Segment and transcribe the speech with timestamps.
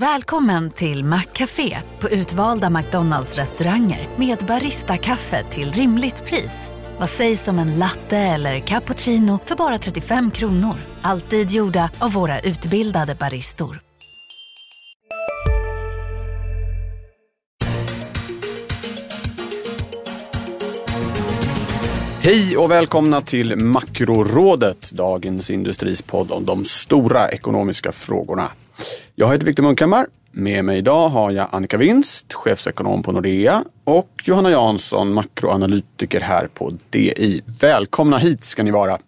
[0.00, 6.70] Välkommen till Maccafé på utvalda McDonalds restauranger med Baristakaffe till rimligt pris.
[6.98, 10.74] Vad sägs om en latte eller cappuccino för bara 35 kronor?
[11.02, 13.80] Alltid gjorda av våra utbildade baristor.
[22.22, 28.50] Hej och välkomna till Makrorådet, dagens Industris podd om de stora ekonomiska frågorna.
[29.14, 30.06] Jag heter Viktor Munkhammar.
[30.30, 36.48] Med mig idag har jag Annika Winst, chefsekonom på Nordea och Johanna Jansson, makroanalytiker här
[36.54, 37.42] på DI.
[37.60, 38.98] Välkomna hit ska ni vara.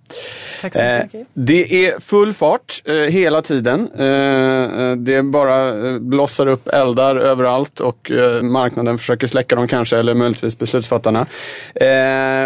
[0.61, 1.15] Tack så mycket.
[1.15, 3.81] Eh, det är full fart eh, hela tiden.
[3.93, 8.11] Eh, det bara blossar upp eldar överallt och
[8.43, 11.27] marknaden försöker släcka dem kanske, eller möjligtvis beslutsfattarna.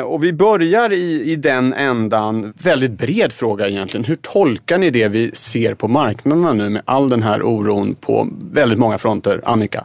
[0.05, 4.05] och vi börjar i, i den ändan, väldigt bred fråga egentligen.
[4.05, 8.29] Hur tolkar ni det vi ser på marknaderna nu med all den här oron på
[8.53, 9.41] väldigt många fronter?
[9.45, 9.85] Annika?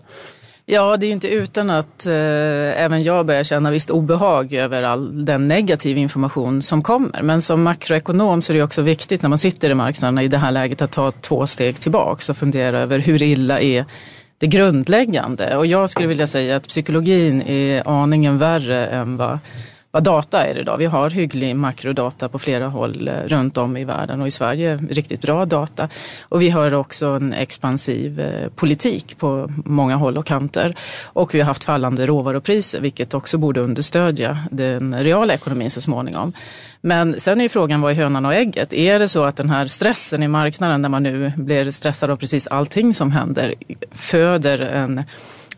[0.70, 2.14] Ja, det är ju inte utan att eh,
[2.84, 7.22] även jag börjar känna visst obehag över all den negativa information som kommer.
[7.22, 10.38] Men som makroekonom så är det också viktigt när man sitter i marknaderna i det
[10.38, 13.86] här läget att ta två steg tillbaka och fundera över hur illa är
[14.38, 15.58] det grundläggande.
[15.58, 19.40] Och jag skulle vilja säga att psykologin är aningen värre än vad
[19.92, 20.78] vad data är idag.
[20.78, 24.80] Vi har hygglig makrodata på flera håll eh, runt om i världen och i Sverige
[24.90, 25.90] riktigt bra data.
[26.22, 30.76] Och vi har också en expansiv eh, politik på många håll och kanter.
[31.04, 36.34] Och vi har haft fallande råvarupriser vilket också borde understödja den reala ekonomin så småningom.
[36.82, 38.74] Men sen är ju frågan, vad är hönan och ägget?
[38.74, 42.18] Är det så att den här stressen i marknaden där man nu blir stressad av
[42.18, 43.56] precis allting som händer
[43.92, 45.04] föder en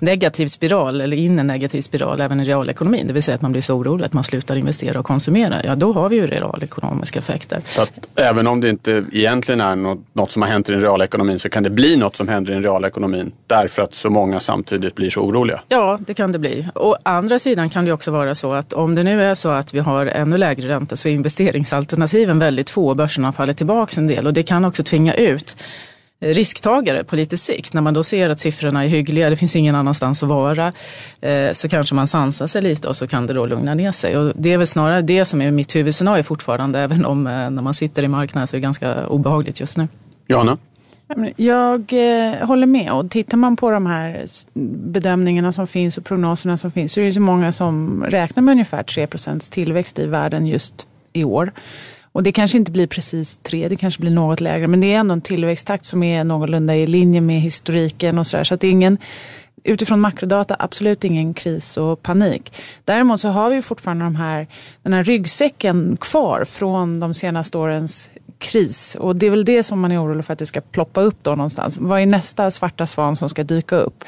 [0.02, 3.08] negativ spiral eller in en negativ spiral även i realekonomin.
[3.08, 5.55] Det vill säga att man blir så orolig att man slutar investera och konsumera.
[5.64, 7.61] Ja, då har vi ju realekonomiska effekter.
[7.69, 10.81] Så att även om det inte egentligen är något, något som har hänt i den
[10.81, 14.39] realekonomin så kan det bli något som händer i den realekonomin därför att så många
[14.39, 15.61] samtidigt blir så oroliga?
[15.67, 16.67] Ja, det kan det bli.
[16.75, 19.73] Å andra sidan kan det också vara så att om det nu är så att
[19.73, 24.02] vi har ännu lägre ränta så är investeringsalternativen väldigt få och börserna har fallit tillbaka
[24.02, 25.55] en del och det kan också tvinga ut
[26.19, 27.73] risktagare på lite sikt.
[27.73, 30.73] När man då ser att siffrorna är hyggliga, det finns ingen annanstans att vara,
[31.21, 34.17] eh, så kanske man sansar sig lite och så kan det då lugna ner sig.
[34.17, 37.61] Och det är väl snarare det som är mitt huvudscenario fortfarande, även om eh, när
[37.61, 39.87] man sitter i marknaden så är det ganska obehagligt just nu.
[40.27, 40.57] Johanna?
[41.35, 44.25] Jag eh, håller med och tittar man på de här
[44.93, 48.51] bedömningarna som finns och prognoserna som finns så är det så många som räknar med
[48.51, 51.51] ungefär 3% tillväxt i världen just i år.
[52.11, 54.67] Och det kanske inte blir precis tre, det kanske blir något lägre.
[54.67, 58.43] Men det är ändå en tillväxttakt som är någorlunda i linje med historiken och sådär.
[58.43, 58.97] Så att det är ingen,
[59.64, 62.53] utifrån makrodata, absolut ingen kris och panik.
[62.86, 64.48] Däremot så har vi fortfarande de här,
[64.83, 68.09] den här ryggsäcken kvar från de senaste årens
[68.39, 68.98] kris.
[68.99, 71.17] Och det är väl det som man är orolig för att det ska ploppa upp
[71.21, 71.77] då någonstans.
[71.77, 74.03] Vad är nästa svarta svan som ska dyka upp?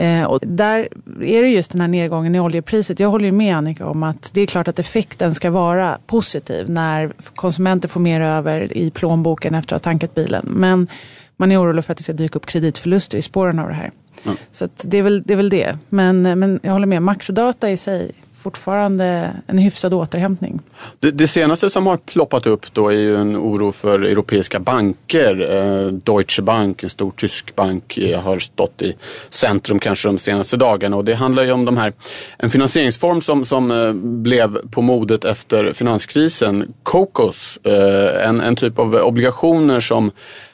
[0.00, 0.88] Eh, och där
[1.22, 3.00] är det just den här nedgången i oljepriset.
[3.00, 7.12] Jag håller med Annika om att det är klart att effekten ska vara positiv när
[7.34, 10.46] konsumenter får mer över i plånboken efter att ha tankat bilen.
[10.48, 10.88] Men
[11.36, 13.90] man är orolig för att det ska dyka upp kreditförluster i spåren av det här.
[14.24, 14.36] Mm.
[14.50, 15.78] Så det, är väl, det är väl det.
[15.88, 20.60] Men, men jag håller med, makrodata i sig fortfarande en hyfsad återhämtning.
[20.98, 25.56] Det, det, senaste som har ploppat upp då är ju en oro för europeiska banker.
[25.56, 28.94] Eh, Deutsche Bank, en stor tysk bank, eh, har stått i
[29.30, 31.92] centrum kanske de senaste dagarna och det handlar ju om de här,
[32.38, 33.92] en finansieringsform som, som eh,
[34.22, 40.10] blev på modet efter finanskrisen, COCOS, eh, en, en typ av obligationer som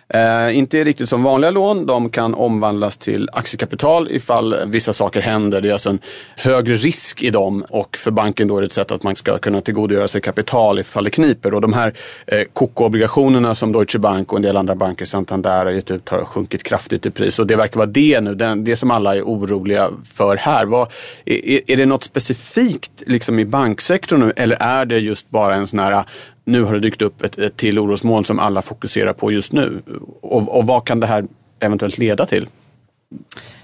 [0.08, 5.60] Eh, inte riktigt som vanliga lån, de kan omvandlas till aktiekapital ifall vissa saker händer.
[5.60, 5.98] Det är alltså en
[6.36, 9.38] högre risk i dem och för banken då är det ett sätt att man ska
[9.38, 11.54] kunna tillgodogöra sig kapital ifall det kniper.
[11.54, 11.92] Och de här
[12.26, 16.24] eh, KK-obligationerna som Deutsche Bank och en del andra banker, Santander har gett ut har
[16.24, 17.38] sjunkit kraftigt i pris.
[17.38, 20.64] Och det verkar vara det nu, det, det som alla är oroliga för här.
[20.64, 20.92] Vad,
[21.24, 25.66] är, är det något specifikt liksom i banksektorn nu eller är det just bara en
[25.66, 26.04] sån här
[26.46, 29.82] nu har det dykt upp ett, ett till orosmoln som alla fokuserar på just nu.
[30.20, 31.24] Och, och vad kan det här
[31.60, 32.48] eventuellt leda till?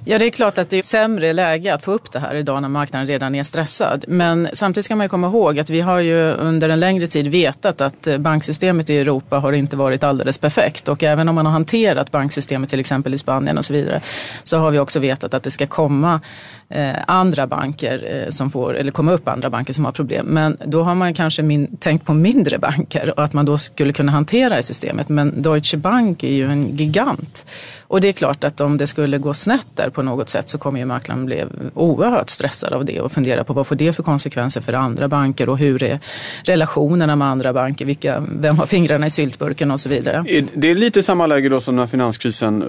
[0.05, 2.63] Ja, det är klart att det är sämre läge att få upp det här idag
[2.63, 4.04] när marknaden redan är stressad.
[4.09, 7.81] Men samtidigt ska man komma ihåg att vi har ju under en längre tid vetat
[7.81, 10.89] att eh, banksystemet i Europa har inte varit alldeles perfekt.
[10.89, 14.01] Och även om man har hanterat banksystemet till exempel i Spanien och så vidare
[14.43, 16.21] så har vi också vetat att det ska komma
[16.69, 20.27] eh, andra banker eh, som får, eller komma upp andra banker som har problem.
[20.27, 23.93] Men då har man kanske min, tänkt på mindre banker och att man då skulle
[23.93, 25.09] kunna hantera i systemet.
[25.09, 27.47] Men Deutsche Bank är ju en gigant
[27.92, 30.59] och det är klart att om det skulle gå snett där på något sätt så
[30.59, 31.44] kommer ju marknaden bli
[31.74, 35.48] oerhört stressad av det och fundera på vad får det för konsekvenser för andra banker
[35.48, 35.98] och hur är
[36.44, 40.24] relationerna med andra banker, vilka, vem har fingrarna i syltburken och så vidare.
[40.54, 42.65] Det är lite samma läge då som när finanskrisen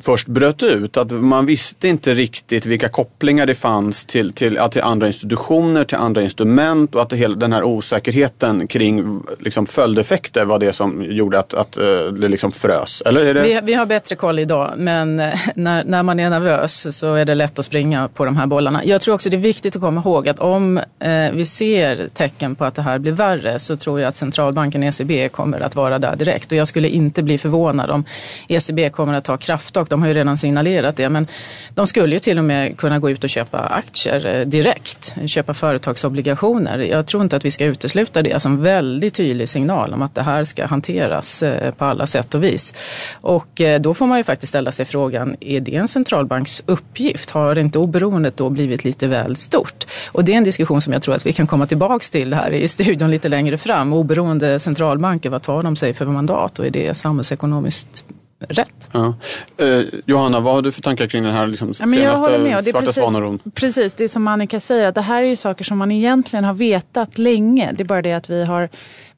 [0.00, 4.82] först bröt ut, att man visste inte riktigt vilka kopplingar det fanns till, till, till
[4.82, 10.58] andra institutioner, till andra instrument och att det, den här osäkerheten kring liksom, följdeffekter var
[10.58, 11.84] det som gjorde att, att eh,
[12.20, 13.02] det liksom frös.
[13.06, 13.42] Eller är det...
[13.42, 17.24] vi, vi har bättre koll idag, men eh, när, när man är nervös så är
[17.24, 18.84] det lätt att springa på de här bollarna.
[18.84, 22.54] Jag tror också det är viktigt att komma ihåg att om eh, vi ser tecken
[22.54, 25.98] på att det här blir värre så tror jag att centralbanken ECB kommer att vara
[25.98, 26.52] där direkt.
[26.52, 28.04] Och jag skulle inte bli förvånad om
[28.48, 29.86] ECB kommer att ta krafttag.
[29.90, 31.08] De har ju redan signalerat det.
[31.08, 31.26] Men
[31.74, 35.14] de skulle ju till och med kunna gå ut och köpa aktier eh, direkt.
[35.26, 36.78] Köpa företagsobligationer.
[36.78, 40.22] Jag tror inte att vi ska utesluta det som väldigt tydlig signal om att det
[40.22, 42.74] här ska hanteras eh, på alla sätt och vis.
[43.20, 47.30] Och eh, då får man ju faktiskt ställa sig frågan, är det en centralbanks uppgift?
[47.30, 49.86] Har inte oberoendet då blivit lite väl stort?
[50.12, 52.50] Och det är en diskussion som jag tror att vi kan komma tillbaks till här
[52.50, 53.92] i studion lite längre fram.
[53.92, 58.04] Oberoende centralbanker, vad tar de sig för mandat och är det samhällsekonomiskt
[58.48, 58.88] rätt.
[58.92, 59.14] Ja.
[59.56, 62.64] Eh, Johanna, vad har du för tankar kring den här liksom, ja, senaste med.
[62.64, 63.38] Det svarta svaneron?
[63.54, 66.44] Precis, det är som Annika säger, att det här är ju saker som man egentligen
[66.44, 67.72] har vetat länge.
[67.72, 68.68] Det är bara det att vi har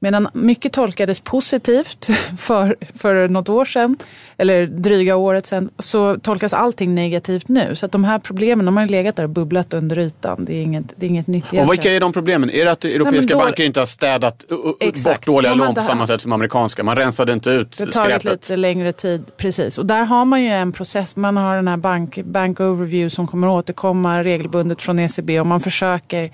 [0.00, 2.09] Medan mycket tolkades positivt
[2.39, 3.97] för, för något år sedan,
[4.37, 7.77] eller dryga året sedan, så tolkas allting negativt nu.
[7.77, 10.45] Så att de här problemen de har legat där och bubblat under ytan.
[10.45, 12.50] Det är inget, det är inget nytt Och vilka är de problemen?
[12.50, 14.45] Är det att europeiska Nej, då, banker inte har städat
[14.81, 16.85] exakt, bort dåliga lån på samma sätt som amerikanska?
[16.85, 17.95] Man rensade inte ut skräpet?
[17.95, 19.79] Det tar lite längre tid, precis.
[19.79, 21.17] Och där har man ju en process.
[21.17, 25.61] Man har den här bank, bank overview som kommer återkomma regelbundet från ECB och man
[25.61, 26.31] försöker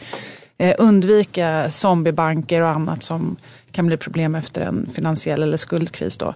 [0.59, 3.37] Eh, undvika zombiebanker och annat som
[3.73, 6.17] kan bli problem efter en finansiell eller skuldkris.
[6.17, 6.35] Då.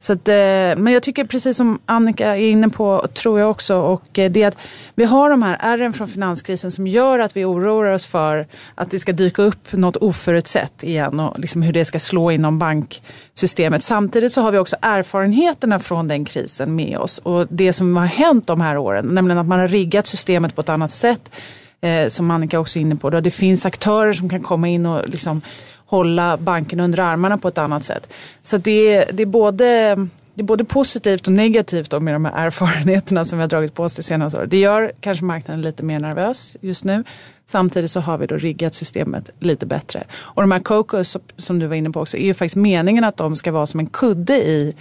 [0.00, 0.34] Så att, eh,
[0.76, 4.44] men jag tycker precis som Annika är inne på, tror jag också, och eh, det
[4.44, 4.56] att
[4.94, 8.90] vi har de här ärren från finanskrisen som gör att vi oroar oss för att
[8.90, 13.82] det ska dyka upp något oförutsett igen och liksom hur det ska slå inom banksystemet.
[13.82, 18.06] Samtidigt så har vi också erfarenheterna från den krisen med oss och det som har
[18.06, 21.30] hänt de här åren, nämligen att man har riggat systemet på ett annat sätt
[21.80, 23.10] eh, som Annika också är inne på.
[23.10, 23.20] Då.
[23.20, 25.42] Det finns aktörer som kan komma in och liksom
[25.86, 28.12] hålla banken under armarna på ett annat sätt.
[28.42, 29.64] Så det, det, är, både,
[30.34, 33.82] det är både positivt och negativt med de här erfarenheterna som vi har dragit på
[33.82, 34.50] oss det senaste året.
[34.50, 37.04] Det gör kanske marknaden lite mer nervös just nu.
[37.46, 40.04] Samtidigt så har vi då riggat systemet lite bättre.
[40.10, 43.16] Och de här COCOs som du var inne på också är ju faktiskt meningen att
[43.16, 44.74] de ska vara som en kudde i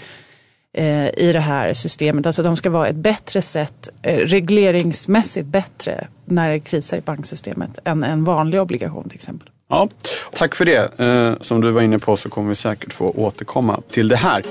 [0.73, 2.25] Eh, i det här systemet.
[2.25, 7.79] Alltså de ska vara ett bättre sätt, eh, regleringsmässigt bättre när det krisar i banksystemet
[7.83, 9.49] än en vanlig obligation till exempel.
[9.69, 9.89] Ja,
[10.33, 10.99] tack för det.
[10.99, 14.43] Eh, som du var inne på så kommer vi säkert få återkomma till det här.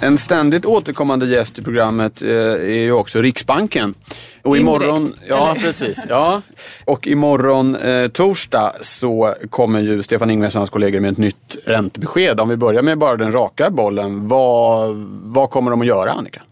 [0.00, 3.94] En ständigt återkommande gäst i programmet eh, är ju också Riksbanken.
[4.42, 6.06] Och imorgon, ja precis.
[6.08, 6.42] Ja.
[6.84, 11.56] Och imorgon eh, torsdag så kommer ju Stefan Ingves och hans kollegor med ett nytt
[11.64, 12.40] räntebesked.
[12.40, 14.28] Om vi börjar med bara den raka bollen.
[14.28, 14.96] Vad,
[15.34, 16.42] vad kommer de att göra Annika?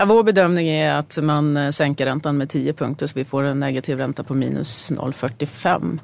[0.00, 3.42] Ja, vår bedömning är att man eh, sänker räntan med 10 punkter så vi får
[3.42, 5.98] en negativ ränta på minus 0,45.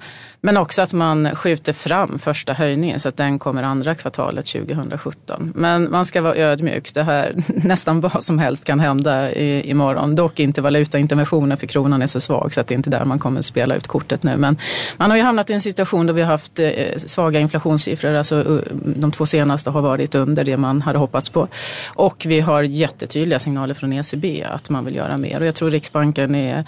[0.47, 5.53] Men också att man skjuter fram första höjningen så att den kommer andra kvartalet 2017.
[5.55, 6.95] Men man ska vara ödmjuk.
[6.95, 10.15] Det här, nästan vad som helst kan hända i, imorgon.
[10.15, 13.19] Dock inte valutainterventionen för kronan är så svag så att det är inte där man
[13.19, 14.37] kommer spela ut kortet nu.
[14.37, 14.57] Men
[14.97, 18.15] man har ju hamnat i en situation då vi har haft eh, svaga inflationssiffror.
[18.15, 21.49] Alltså, eh, de två senaste har varit under det man hade hoppats på.
[21.87, 25.41] Och vi har jättetydliga signaler från ECB att man vill göra mer.
[25.41, 26.65] Och jag tror Riksbanken är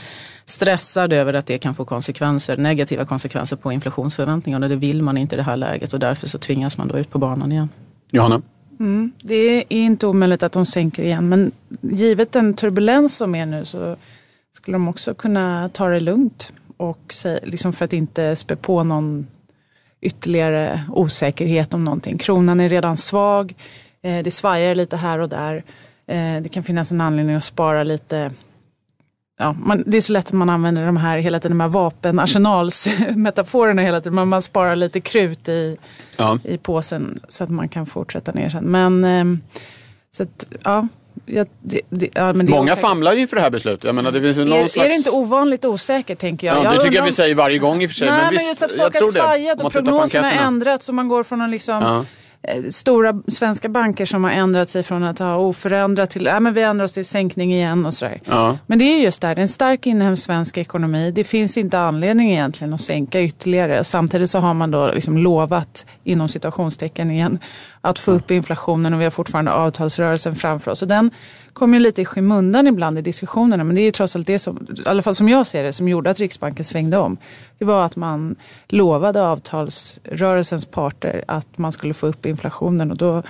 [0.49, 4.67] stressad över att det kan få konsekvenser, negativa konsekvenser på inflationsförväntningarna.
[4.67, 6.99] Och det vill man inte i det här läget och därför så tvingas man då
[6.99, 7.69] ut på banan igen.
[8.11, 8.43] Johanna?
[8.81, 13.47] Mm, det är inte omöjligt att de sänker igen men givet den turbulens som är
[13.47, 13.97] nu så
[14.53, 19.27] skulle de också kunna ta det lugnt och liksom för att inte spä på någon
[20.01, 22.19] ytterligare osäkerhet om någonting.
[22.19, 23.55] Kronan är redan svag,
[24.03, 25.65] eh, det svajar lite här och där.
[26.07, 28.31] Eh, det kan finnas en anledning att spara lite
[29.39, 31.69] ja, man, det är så lätt att man använder de här hela tiden, de här
[31.69, 34.15] vapenarsenalsmetaforerna hela tiden.
[34.15, 35.77] Man, man sparar lite krut i,
[36.17, 36.39] ja.
[36.45, 38.65] i påsen så att man kan fortsätta ner sen.
[38.65, 39.25] Men, eh,
[40.11, 40.89] så att, ja.
[41.27, 43.85] Ja, det, det, ja, Många famlar ju inför det här beslutet.
[43.85, 44.87] Jag menar, det finns någon är, slags...
[44.87, 46.57] är det inte ovanligt osäkert tänker jag?
[46.57, 48.11] Ja, jag det tycker jag vi säger varje gång i och för sig.
[48.11, 51.23] Nej, men, visst, just att folk har svajat och prognoserna har ändrats och man går
[51.23, 52.05] från en liksom ja
[52.71, 56.85] stora svenska banker som har ändrat sig från att ha oförändrat till att vi ändrar
[56.85, 58.21] oss till sänkning igen och sådär.
[58.25, 58.59] Ja.
[58.67, 61.11] Men det är just där, det är en stark inhemsk svensk ekonomi.
[61.11, 63.85] Det finns inte anledning egentligen att sänka ytterligare.
[63.85, 67.39] Samtidigt så har man då liksom lovat, inom situationstecken igen,
[67.81, 70.83] att få upp inflationen och vi har fortfarande avtalsrörelsen framför oss.
[70.83, 71.11] Och den
[71.53, 74.39] kom ju lite i skymundan ibland i diskussionerna men det är ju trots allt det
[74.39, 77.17] som, i alla fall som jag ser det, som gjorde att Riksbanken svängde om.
[77.59, 78.37] Det var att man
[78.69, 83.23] lovade avtalsrörelsens parter att man skulle få upp inflationen och då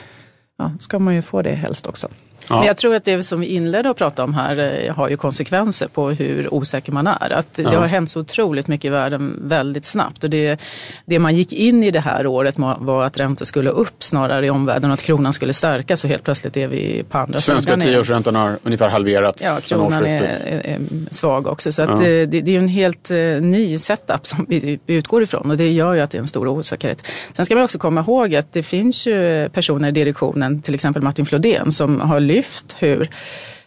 [0.59, 2.09] ja, ska man ju få det helst också.
[2.49, 2.57] Ja.
[2.57, 5.17] Men jag tror att det som vi inledde att prata om här eh, har ju
[5.17, 7.33] konsekvenser på hur osäker man är.
[7.33, 7.71] Att ja.
[7.71, 10.25] Det har hänt så otroligt mycket i världen väldigt snabbt.
[10.25, 10.61] Och det,
[11.05, 14.51] det man gick in i det här året var att räntor skulle upp snarare i
[14.51, 17.81] omvärlden och att kronan skulle stärkas och helt plötsligt är vi på andra Svenska sidan.
[17.81, 20.79] Svenska tioårsräntan har ungefär halverats Ja, kronan är, är,
[21.11, 21.73] svag också.
[21.73, 21.97] Så att ja.
[21.97, 25.71] det, det, är en helt eh, ny setup som vi, vi utgår ifrån och det
[25.71, 27.07] gör ju att det är en stor osäkerhet.
[27.33, 31.03] Sen ska man också komma ihåg att det finns ju personer i direktionen, till exempel
[31.03, 33.07] Martin Flodén, som har lyft lyft hur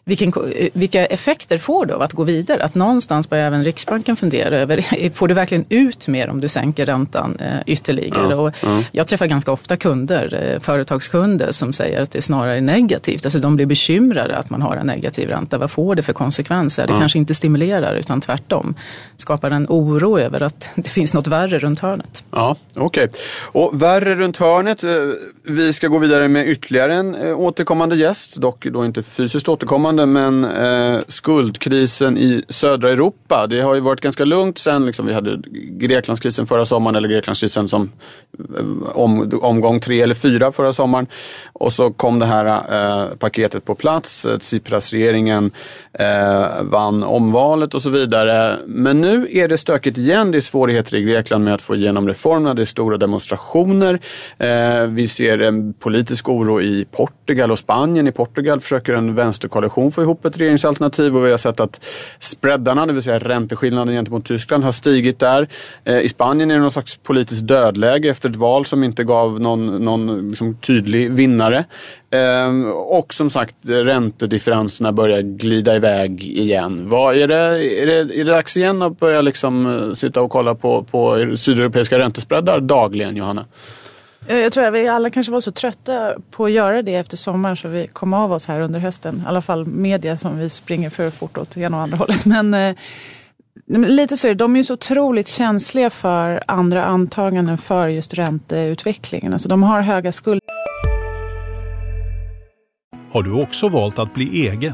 [0.05, 0.33] vilken,
[0.73, 2.63] vilka effekter får det av att gå vidare?
[2.63, 6.85] Att någonstans börjar även Riksbanken fundera över, får du verkligen ut mer om du sänker
[6.85, 8.31] räntan eh, ytterligare?
[8.31, 8.83] Ja, och ja.
[8.91, 13.25] Jag träffar ganska ofta kunder, eh, företagskunder som säger att det snarare är negativt.
[13.25, 15.57] Alltså de blir bekymrade att man har en negativ ränta.
[15.57, 16.87] Vad får det för konsekvenser?
[16.87, 16.99] Det ja.
[16.99, 18.75] kanske inte stimulerar utan tvärtom
[19.15, 22.23] skapar en oro över att det finns något värre runt hörnet.
[22.31, 23.21] Ja, Okej, okay.
[23.51, 24.83] och värre runt hörnet.
[24.83, 24.89] Eh,
[25.49, 30.05] vi ska gå vidare med ytterligare en återkommande gäst, dock då inte fysiskt återkommande fortfarande,
[30.05, 33.47] men eh, skuldkrisen i södra Europa.
[33.47, 35.39] Det har ju varit ganska lugnt sen liksom, vi hade
[35.79, 37.91] Greklandskrisen förra sommaren, eller Greklandskrisen som
[38.39, 41.07] eh, om, omgång tre eller fyra förra sommaren.
[41.53, 44.25] Och så kom det här eh, paketet på plats.
[44.25, 45.51] Eh, Tsipras-regeringen
[45.93, 48.57] eh, vann omvalet och så vidare.
[48.65, 50.31] Men nu är det stökigt igen.
[50.31, 52.53] Det är svårigheter i Grekland med att få igenom reformerna.
[52.53, 53.99] Det är stora demonstrationer.
[54.37, 58.07] Eh, vi ser en politisk oro i Portugal och Spanien.
[58.07, 61.85] I Portugal försöker en vänsterkoalition få ihop ett regeringsalternativ och vi har sett att
[62.19, 65.47] spreadarna, det vill säga ränteskillnaden gentemot Tyskland, har stigit där.
[65.83, 69.39] Eh, I Spanien är det någon slags politiskt dödläge efter ett val som inte gav
[69.39, 71.65] någon, någon liksom tydlig vinnare.
[72.11, 76.79] Ehm, och som sagt, räntedifferenserna börjar glida iväg igen.
[76.81, 80.31] Vad är, det, är, det, är det dags igen att börja liksom eh, sitta och
[80.31, 83.45] kolla på, på sydeuropeiska räntespreadar dagligen, Johanna?
[84.27, 87.17] Eh, jag tror att vi alla kanske var så trötta på att göra det efter
[87.17, 89.21] sommaren så vi kom av oss här under hösten.
[89.25, 92.25] I alla fall media som vi springer för fort åt ena och andra hållet.
[92.25, 92.75] Men, eh,
[93.67, 98.13] lite så är det, de är ju så otroligt känsliga för andra antaganden för just
[98.13, 99.33] ränteutvecklingen.
[99.33, 100.41] Alltså de har höga skulder.
[103.11, 104.73] Har du också valt att bli egen?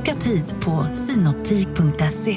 [0.00, 2.36] Boka tid på synoptik.se.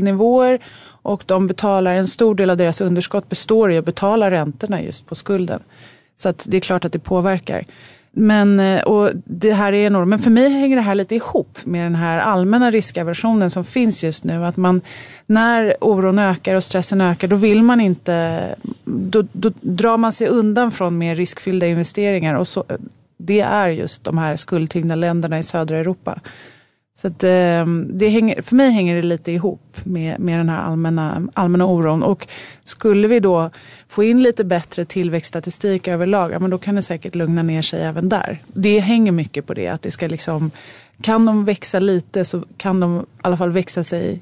[0.00, 0.58] Nivåer
[1.02, 5.06] och de betalar en stor del av deras underskott består i att betala räntorna just
[5.06, 5.60] på skulden.
[6.16, 7.64] Så att det är klart att det påverkar.
[8.12, 10.08] Men, eh, och det här är enormt.
[10.08, 14.04] Men för mig hänger det här lite ihop med den här allmänna riskaversionen som finns
[14.04, 14.44] just nu.
[14.44, 14.80] Att man,
[15.26, 18.54] när oron ökar och stressen ökar, då vill man inte...
[18.84, 22.34] Då, då drar man sig undan från mer riskfyllda investeringar.
[22.34, 22.64] Och så,
[23.16, 26.20] det är just de här skuldtyngda länderna i södra Europa.
[26.98, 30.58] Så att, ehm, det hänger, för mig hänger det lite ihop med, med den här
[30.58, 32.02] allmänna, allmänna oron.
[32.02, 32.28] Och
[32.62, 33.50] skulle vi då
[33.88, 37.82] få in lite bättre tillväxtstatistik överlag, ja, men då kan det säkert lugna ner sig
[37.82, 38.38] även där.
[38.46, 40.50] Det hänger mycket på det, att det ska liksom,
[41.00, 44.20] kan de växa lite så kan de i alla fall växa sig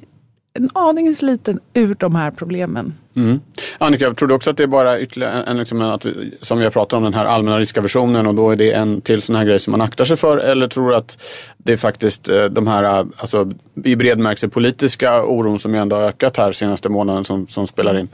[0.54, 2.94] en aningens liten ur de här problemen.
[3.16, 3.40] Mm.
[3.78, 6.06] Annika, tror du också att det är bara ytterligare en, liksom, att
[6.40, 9.22] som vi har pratat om, den här allmänna riskaversionen och då är det en till
[9.22, 10.38] sån här grej som man aktar sig för?
[10.38, 11.18] Eller tror du att
[11.56, 12.84] det är faktiskt eh, de här,
[13.16, 13.50] alltså,
[13.84, 18.08] i bred politiska oron som ändå har ökat här senaste månaden som, som spelar in?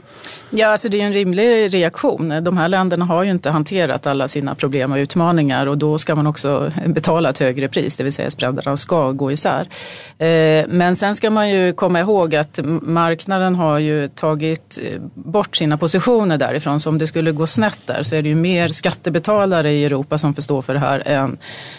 [0.49, 2.43] Ja, alltså det är en rimlig reaktion.
[2.43, 6.15] De här länderna har ju inte hanterat alla sina problem och utmaningar och då ska
[6.15, 9.67] man också betala ett högre pris, det vill säga spreadarna ska gå isär.
[10.17, 14.79] Eh, men sen ska man ju komma ihåg att marknaden har ju tagit
[15.13, 16.79] bort sina positioner därifrån.
[16.79, 20.17] Så om det skulle gå snett där så är det ju mer skattebetalare i Europa
[20.17, 21.37] som får stå för det här än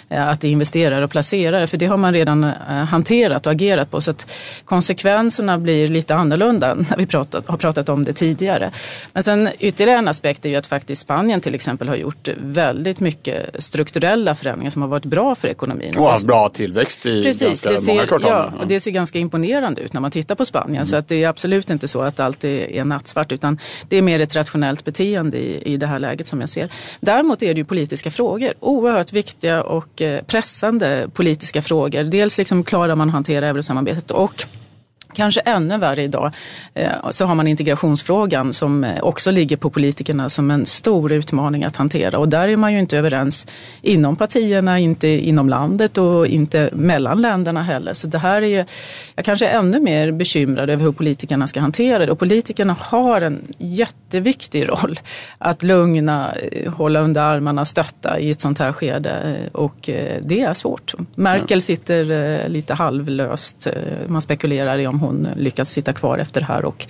[0.08, 1.66] eh, att det investerar och placerar.
[1.66, 4.00] För det har man redan eh, hanterat och agerat på.
[4.00, 4.26] Så att
[4.64, 8.70] konsekvenserna blir lite annorlunda när vi pratat, har pratat om det tidigare.
[9.12, 13.00] Men sen ytterligare en aspekt är ju att faktiskt Spanien till exempel har gjort väldigt
[13.00, 15.98] mycket strukturella förändringar som har varit bra för ekonomin.
[15.98, 18.52] Och har bra tillväxt i Precis, ganska det ser, många kvartal.
[18.52, 20.76] Ja, och det ser ganska imponerande ut när man tittar på Spanien.
[20.76, 20.86] Mm.
[20.86, 24.02] Så att det är absolut inte så att allt är natt nattsvart utan det är
[24.02, 26.72] mer ett rationellt beteende i, i det här läget som jag ser.
[27.00, 32.04] Däremot är det ju politiska frågor, oerhört viktiga och eh, pressande politiska frågor.
[32.04, 34.46] Dels liksom klarar man att hantera eurosamarbetet och
[35.14, 36.32] Kanske ännu värre idag
[36.74, 41.64] eh, så har man integrationsfrågan som eh, också ligger på politikerna som en stor utmaning
[41.64, 42.18] att hantera.
[42.18, 43.46] Och där är man ju inte överens
[43.82, 47.94] inom partierna, inte inom landet och inte mellan länderna heller.
[47.94, 48.64] Så det här är ju,
[49.14, 52.12] jag kanske är ännu mer bekymrad över hur politikerna ska hantera det.
[52.12, 55.00] Och politikerna har en jätteviktig roll
[55.38, 59.36] att lugna, eh, hålla under armarna, stötta i ett sånt här skede.
[59.52, 59.90] Och
[60.22, 60.94] det är svårt.
[61.14, 63.68] Merkel sitter lite halvlöst.
[64.06, 66.86] Man spekulerar i om hon lyckas sitta kvar efter det här och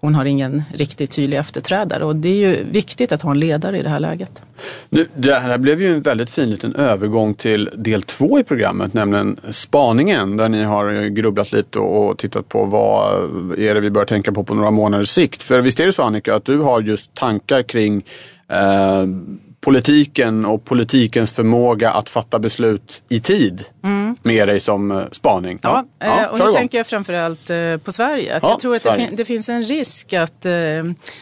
[0.00, 3.78] hon har ingen riktigt tydlig efterträdare och det är ju viktigt att ha en ledare
[3.78, 4.42] i det här läget.
[4.88, 8.94] Nu, det här blev ju en väldigt fin liten övergång till del två i programmet,
[8.94, 13.24] nämligen spaningen där ni har grubblat lite och tittat på vad
[13.58, 15.42] är det vi bör tänka på på några månaders sikt.
[15.42, 18.04] För visst är det så Annika att du har just tankar kring
[18.48, 19.06] eh,
[19.60, 24.16] politiken och politikens förmåga att fatta beslut i tid mm.
[24.22, 25.58] med dig som eh, spaning.
[25.62, 28.36] Ja, ja, ja eh, och nu tänker jag framförallt eh, på Sverige.
[28.36, 30.52] Att ja, jag tror att det, fin det, finns en risk att eh,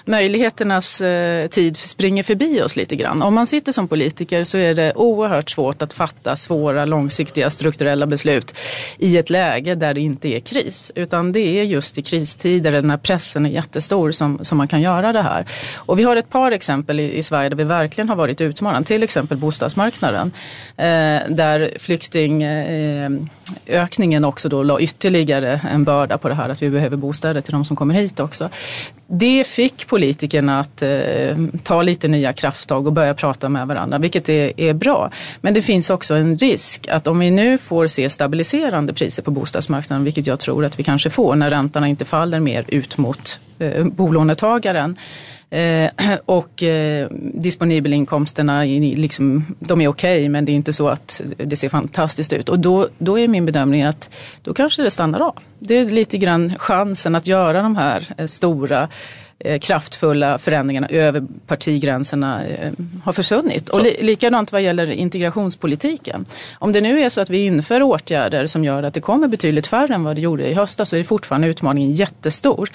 [0.04, 3.22] möjligheternas eh, tid springer förbi oss lite grann.
[3.22, 8.06] Om man sitter som politiker så är det oerhört svårt att fatta svåra, långsiktiga, strukturella
[8.06, 8.54] beslut
[8.98, 10.92] i ett läge där det inte är kris.
[10.94, 15.12] Utan det är just i kristider när pressen är jättestor som, som man kan göra
[15.12, 15.46] det här.
[15.76, 18.40] Och vi har ett par exempel i, i Sverige där vi verkligen har varit varit
[18.40, 18.86] utmanande.
[18.86, 20.32] Till exempel bostadsmarknaden.
[20.76, 20.84] Eh,
[21.28, 26.96] där flyktingökningen eh, också då la ytterligare en börda på det här att vi behöver
[26.96, 28.50] bostäder till de som kommer hit också.
[29.06, 30.88] Det fick politikerna att eh,
[31.62, 35.10] ta lite nya krafttag och börja prata med varandra, vilket är, är bra.
[35.40, 39.30] Men det finns också en risk att om vi nu får se stabiliserande priser på
[39.30, 43.40] bostadsmarknaden, vilket jag tror att vi kanske får när räntorna inte faller mer ut mot
[43.58, 44.96] eh, bolånetagaren,
[45.50, 45.90] Eh,
[46.24, 51.56] och eh, disponibelinkomsterna, liksom, de är okej okay, men det är inte så att det
[51.56, 52.48] ser fantastiskt ut.
[52.48, 54.10] Och då, då är min bedömning att
[54.42, 55.38] då kanske det stannar av.
[55.58, 58.88] Det är lite grann chansen att göra de här eh, stora
[59.60, 62.72] kraftfulla förändringarna över partigränserna eh,
[63.04, 63.68] har försvunnit.
[63.68, 66.24] Och li likadant vad gäller integrationspolitiken.
[66.58, 69.66] Om det nu är så att vi inför åtgärder som gör att det kommer betydligt
[69.66, 72.70] färre än vad det gjorde i höstas så är det fortfarande utmaningen jättestor.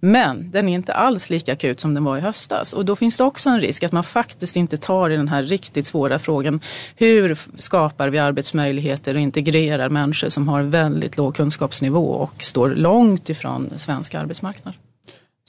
[0.00, 2.72] Men den är inte alls lika akut som den var i höstas.
[2.72, 5.42] Och då finns det också en risk att man faktiskt inte tar i den här
[5.42, 6.60] riktigt svåra frågan.
[6.96, 13.28] Hur skapar vi arbetsmöjligheter och integrerar människor som har väldigt låg kunskapsnivå och står långt
[13.28, 14.74] ifrån svensk arbetsmarknad?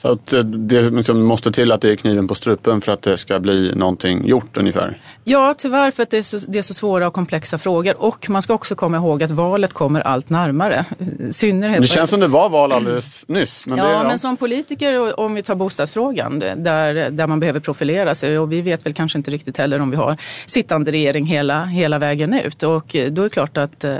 [0.02, 3.02] Så att eh, det liksom måste till att det är kniven på strupen för att
[3.02, 5.02] det ska bli någonting gjort ungefär?
[5.24, 8.02] Ja, tyvärr för att det är, så, det är så svåra och komplexa frågor.
[8.02, 10.86] Och man ska också komma ihåg att valet kommer allt närmare.
[11.32, 13.68] Synnerhet det känns som det var val alldeles nyss.
[13.68, 18.16] Men ja, ja, men som politiker, om vi tar bostadsfrågan, där, där man behöver profilera
[18.16, 18.40] sig.
[18.40, 22.00] Och vi vet väl kanske inte riktigt heller om vi har sittande regering hela, hela
[22.00, 22.64] vägen ut.
[22.64, 23.98] Och då är det klart att eh,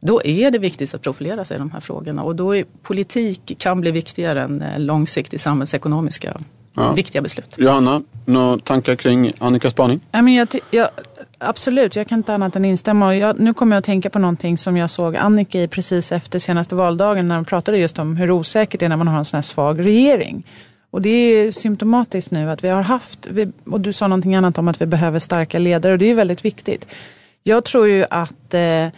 [0.00, 2.22] då är det viktigt att profilera sig i de här frågorna.
[2.22, 4.78] Och då är politik kan bli viktigare än eh,
[5.30, 6.40] långsiktigt samhällsekonomiska
[6.76, 6.92] ja.
[6.92, 7.54] viktiga beslut.
[7.58, 10.00] Johanna, några tankar kring Annikas spaning?
[10.12, 10.88] Ja, men jag, jag,
[11.38, 13.16] absolut, jag kan inte annat än instämma.
[13.16, 16.38] Jag, nu kommer jag att tänka på någonting som jag såg Annika i precis efter
[16.38, 19.24] senaste valdagen när de pratade just om hur osäkert det är när man har en
[19.24, 20.44] sån här svag regering.
[20.92, 23.28] Och det är symptomatiskt nu att vi har haft,
[23.66, 26.44] och du sa någonting annat om att vi behöver starka ledare och det är väldigt
[26.44, 26.86] viktigt.
[27.44, 28.88] Jag tror ju att eh,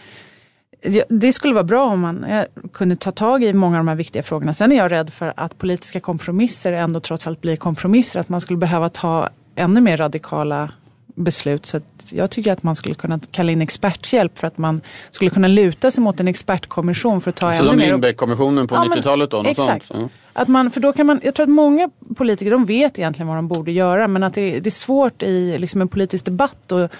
[1.09, 3.95] det skulle vara bra om man eh, kunde ta tag i många av de här
[3.95, 4.53] viktiga frågorna.
[4.53, 8.19] Sen är jag rädd för att politiska kompromisser ändå trots allt blir kompromisser.
[8.19, 10.71] Att man skulle behöva ta ännu mer radikala
[11.15, 11.65] beslut.
[11.65, 11.79] Så
[12.11, 15.91] jag tycker att man skulle kunna kalla in experthjälp för att man skulle kunna luta
[15.91, 17.83] sig mot en expertkommission för att ta så ännu mer.
[17.83, 19.43] Som Lindbeckkommissionen på ja, 90-talet då?
[19.45, 19.85] Exakt.
[19.85, 20.11] Sånt.
[20.33, 23.37] Att man, för då kan man, jag tror att många politiker de vet egentligen vad
[23.37, 26.91] de borde göra men att det, det är svårt i liksom en politisk debatt och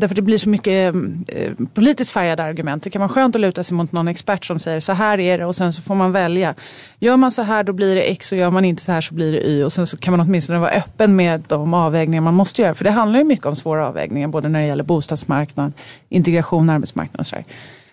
[0.00, 0.94] Därför det blir så mycket
[1.28, 2.82] eh, politiskt färgade argument.
[2.82, 5.38] Det kan vara skönt att luta sig mot någon expert som säger så här är
[5.38, 6.54] det och sen så får man välja.
[6.98, 9.14] Gör man så här då blir det X och gör man inte så här så
[9.14, 9.64] blir det Y.
[9.64, 12.74] Och sen så kan man åtminstone vara öppen med de avvägningar man måste göra.
[12.74, 15.72] För det handlar ju mycket om svåra avvägningar både när det gäller bostadsmarknad,
[16.08, 17.44] integration, arbetsmarknad och så här.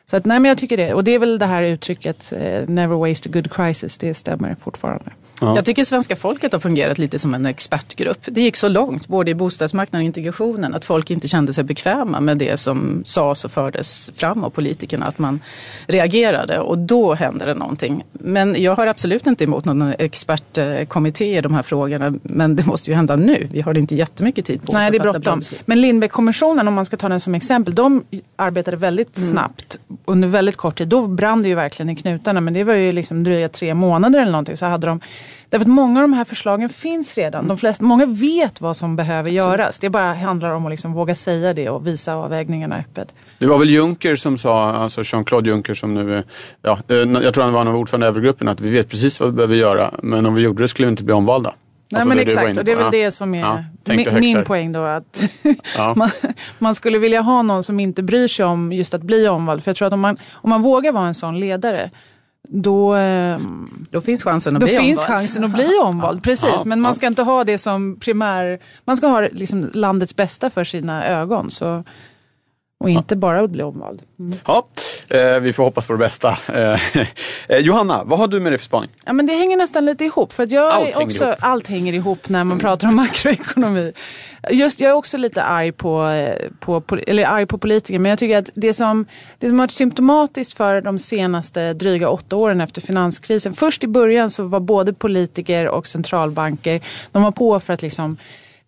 [0.06, 0.94] Så att, nej, men jag tycker det.
[0.94, 3.98] Och det är väl det här uttrycket eh, never waste a good crisis.
[3.98, 5.12] Det stämmer fortfarande.
[5.42, 5.56] Ja.
[5.56, 8.18] Jag tycker svenska folket har fungerat lite som en expertgrupp.
[8.26, 12.20] Det gick så långt, både i bostadsmarknaden och integrationen, att folk inte kände sig bekväma
[12.20, 15.40] med det som sades och fördes fram av politikerna, att man
[15.88, 18.04] reagerade och då hände det någonting.
[18.12, 22.90] Men jag har absolut inte emot någon expertkommitté i de här frågorna, men det måste
[22.90, 23.48] ju hända nu.
[23.52, 25.42] Vi har inte jättemycket tid på oss Nej, det är bråttom.
[25.66, 28.04] Men Lindbeckkommissionen, om man ska ta den som exempel, de
[28.36, 29.30] arbetade väldigt mm.
[29.30, 30.88] snabbt under väldigt kort tid.
[30.88, 34.20] Då brann det ju verkligen i knutarna men det var ju liksom dryga tre månader
[34.20, 34.58] eller någonting.
[34.58, 35.00] Så hade de,
[35.50, 37.48] därför att många av de här förslagen finns redan.
[37.48, 39.80] De flesta, många vet vad som behöver göras.
[39.80, 43.14] Det bara handlar om att liksom våga säga det och visa avvägningarna öppet.
[43.40, 46.24] Det var väl Juncker som sa, alltså Jean-Claude Juncker som nu,
[46.62, 49.20] ja, eh, jag tror han var en av ordförande i Eurogruppen, att vi vet precis
[49.20, 51.54] vad vi behöver göra men om vi gjorde det skulle vi inte bli omvalda.
[51.94, 54.72] Nej alltså men exakt, och det är väl det som är ja, min, min poäng
[54.72, 54.84] då.
[54.84, 55.24] Att
[55.78, 55.94] ja.
[55.96, 56.10] man,
[56.60, 59.64] man, skulle vilja ha någon som inte bryr sig om just att bli omvald.
[59.64, 61.90] För jag tror att om man, om man vågar vara en sån ledare
[62.50, 65.22] då, ehm, då finns chansen att då bli finns omvald.
[65.22, 66.24] chansen att bli omvald.
[66.24, 68.60] Precis, men man ska inte ha det som primär...
[68.86, 71.52] Man ska ha liksom landets bästa för sina ögon.
[71.52, 71.84] Så
[72.84, 73.20] och inte ja.
[73.20, 74.02] bara att bli omvald.
[74.20, 74.40] Mm.
[74.46, 74.68] Ja,
[75.10, 76.38] eh, vi får hoppas på det bästa.
[77.48, 78.90] Eh, Johanna, vad har du med dig för spaning?
[79.06, 80.34] Ja, men det hänger nästan lite ihop.
[80.34, 81.38] För jag allt, också, hänger ihop.
[81.40, 83.94] allt hänger ihop när man pratar om makroekonomi.
[84.50, 88.00] Just, jag är också lite arg på, eh, på, på, eller arg på politiker.
[88.00, 89.06] Men jag tycker att det som,
[89.40, 93.54] det som har varit symptomatiskt för de senaste dryga åtta åren efter finanskrisen.
[93.54, 98.18] Först i början så var både politiker och centralbanker, de var på för att liksom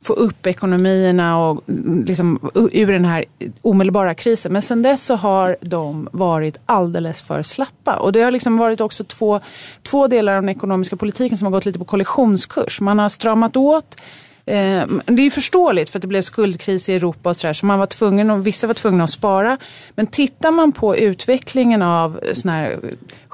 [0.03, 3.25] få upp ekonomierna och mm, liksom ur den här
[3.61, 4.53] omedelbara krisen.
[4.53, 7.95] Men sen dess så har de varit alldeles för slappa.
[7.95, 9.39] Och det har liksom varit också två,
[9.83, 12.81] två delar av den ekonomiska politiken som har gått lite på kollisionskurs.
[12.81, 14.01] Man har stramat åt
[14.45, 17.53] eh, det är förståeligt för att det blev skuldkris i Europa och sådär.
[17.53, 19.57] Så man var tvungen, vissa var tvungna att spara.
[19.95, 22.79] Men tittar man på utvecklingen av såna här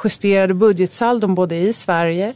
[0.03, 2.33] justerade budgetsaldon både i Sverige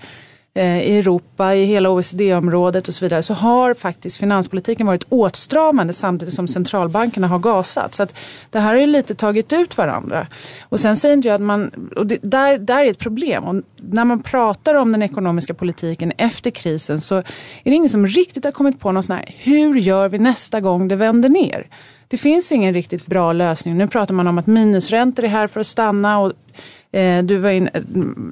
[0.58, 5.94] Eh, i Europa, i hela OECD-området och så vidare så har faktiskt finanspolitiken varit åtstramande
[5.94, 7.94] samtidigt som centralbankerna har gasat.
[7.94, 8.16] Så att
[8.50, 10.28] det här har ju lite tagit ut varandra.
[10.62, 13.44] Och sen säger inte jag att man, och det, där, där är ett problem.
[13.44, 17.24] Och när man pratar om den ekonomiska politiken efter krisen så är
[17.64, 20.88] det ingen som riktigt har kommit på någon sån här, hur gör vi nästa gång
[20.88, 21.68] det vänder ner?
[22.08, 23.78] Det finns ingen riktigt bra lösning.
[23.78, 26.34] Nu pratar man om att minusräntor är här för att stanna och
[27.24, 27.70] du var in,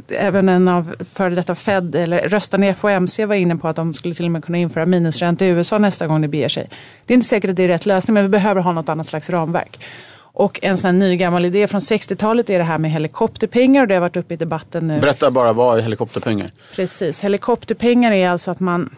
[0.07, 3.93] även en av före detta Fed, eller röstarna i FOMC var inne på att de
[3.93, 6.69] skulle till och med kunna införa minusränta i USA nästa gång det beger sig.
[7.05, 9.07] Det är inte säkert att det är rätt lösning men vi behöver ha något annat
[9.07, 9.79] slags ramverk.
[10.35, 13.93] Och en sån ny gammal idé från 60-talet är det här med helikopterpengar och det
[13.93, 14.99] har varit uppe i debatten nu.
[14.99, 16.49] Berätta bara, vad är helikopterpengar?
[16.75, 18.89] Precis, helikopterpengar är alltså att man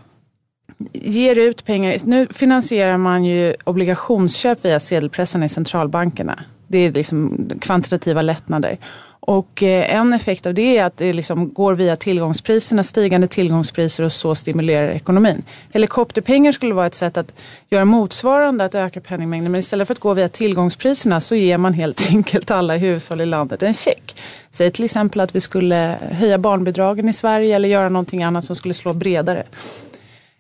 [0.94, 1.98] ger ut pengar.
[2.06, 6.40] Nu finansierar man ju obligationsköp via sedelpressarna i centralbankerna.
[6.68, 8.78] Det är liksom kvantitativa lättnader.
[9.28, 14.04] Och eh, en effekt av det är att det liksom går via tillgångspriserna, stigande tillgångspriser
[14.04, 15.44] och så stimulerar ekonomin.
[15.74, 17.34] Helikopterpengar skulle vara ett sätt att
[17.70, 19.52] göra motsvarande, att öka penningmängden.
[19.52, 23.26] Men istället för att gå via tillgångspriserna så ger man helt enkelt alla hushåll i
[23.26, 24.16] landet en check.
[24.52, 28.56] Säg till exempel att vi skulle höja barnbidragen i Sverige eller göra någonting annat som
[28.56, 29.44] skulle slå bredare.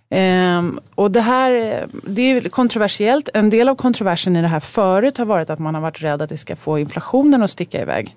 [0.10, 3.30] Um, och det här det är kontroversiellt.
[3.34, 6.22] En del av kontroversen i det här förut har varit att man har varit rädd
[6.22, 8.16] att det ska få inflationen att sticka iväg.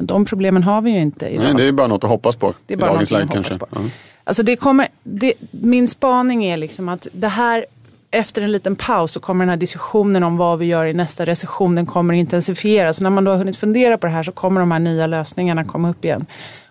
[0.00, 1.44] Men de problemen har vi ju inte idag.
[1.44, 3.58] Nej, det är bara något att hoppas på det är bara i dagens läge kanske.
[3.58, 3.66] På.
[3.70, 3.80] Ja.
[4.24, 7.66] Alltså det kommer, det, min spaning är liksom att det här
[8.10, 11.26] efter en liten paus så kommer den här diskussionen om vad vi gör i nästa
[11.26, 12.96] recession den kommer intensifieras.
[12.96, 15.06] Så när man då har hunnit fundera på det här så kommer de här nya
[15.06, 16.26] lösningarna komma upp igen.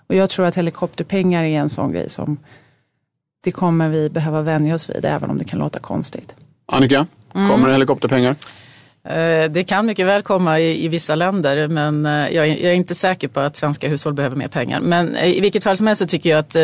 [0.08, 2.38] Och jag tror att helikopterpengar är en sån grej som
[3.44, 6.36] det kommer vi behöva vänja oss vid även om det kan låta konstigt.
[6.66, 7.72] Annika, kommer mm.
[7.72, 8.36] helikopterpengar?
[9.04, 12.72] Eh, det kan mycket väl komma i, i vissa länder men eh, jag är, jag
[12.72, 14.80] är, inte säker på att svenska hushåll behöver mer pengar.
[14.80, 16.56] Men eh, i vilket fall som helst så tycker jag att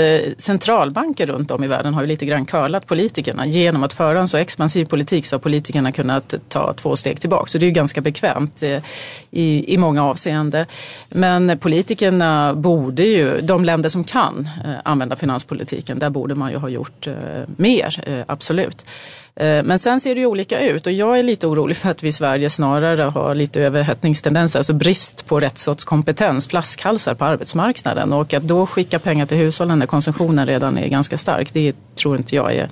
[0.42, 3.46] centralbanker runt om i världen har ju lite grann curlat politikerna.
[3.46, 7.46] Genom att föra en så expansiv politik så har politikerna kunnat ta två steg tillbaka.
[7.46, 8.64] Så det är ju ganska bekvämt
[9.32, 10.66] i, i många avseenden.
[11.10, 14.50] Men politikerna borde ju, de länder som kan
[14.84, 17.08] använda finanspolitiken, där borde man ju ha gjort
[17.58, 18.86] mer, absolut.
[19.36, 22.04] Eh, men sen ser det ju olika ut och jag är lite orolig för att
[22.04, 27.26] vi i Sverige snarare har lite överhettningstendenser, alltså brist på rätt sorts kompetens, flaskhalsar på
[27.26, 31.76] arbetsmarknaden och att då skicka pengar till hushållen när konsumtionen redan är ganska stark, det
[31.96, 32.70] tror inte jag är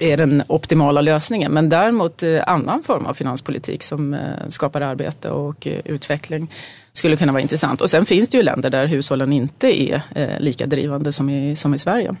[0.00, 1.52] är den optimala lösningen.
[1.52, 6.50] Men däremot eh, annan form av finanspolitik som eh, skapar arbete och utveckling
[6.92, 7.80] skulle kunna vara intressant.
[7.80, 10.02] Och sen finns det ju länder där hushållen inte är
[10.38, 12.16] lika drivande som i, som i Sverige.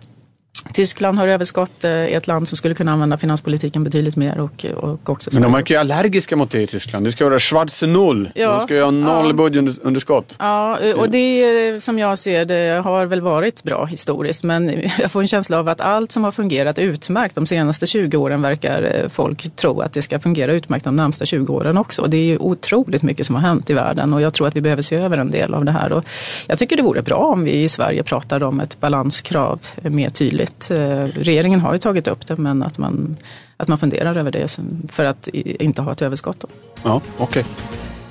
[0.72, 4.38] Tyskland har överskott, är eh, ett land som skulle kunna använda finanspolitiken betydligt mer.
[4.38, 7.06] Och, och också Men de verkar ju allergiska mot det i Tyskland.
[7.06, 8.30] Det ska vara schwarze noll.
[8.34, 9.32] Ja, de ska ju ha noll ja.
[9.32, 10.36] budgetunderskott.
[10.38, 14.44] Ja, eh, och det som jag ser det har väl varit bra historiskt.
[14.44, 18.16] Men jag får en känsla av att allt som har fungerat utmärkt de senaste 20
[18.16, 22.06] åren verkar eh, folk tro att det ska fungera utmärkt de närmsta 20 åren också.
[22.08, 24.60] Det är ju otroligt mycket som har hänt i världen och jag tror att vi
[24.60, 25.92] behöver se över en del av det här.
[25.92, 26.04] Och
[26.46, 30.51] jag tycker det vore bra om vi i Sverige pratade om ett balanskrav mer tydligt
[30.52, 30.70] vet.
[30.70, 33.16] Eh, regeringen har ju tagit upp det men att man,
[33.56, 36.40] att man funderar över det för att inte ha ett överskott.
[36.40, 36.48] Då.
[36.82, 37.40] Ja, okej.
[37.40, 37.52] Okay.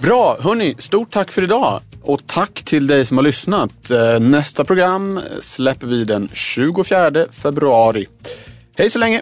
[0.01, 1.81] Bra, hörni, stort tack för idag.
[2.03, 3.91] Och tack till dig som har lyssnat.
[3.91, 8.07] Eh, nästa program släpper vi den 24 februari.
[8.75, 9.21] Hej så länge!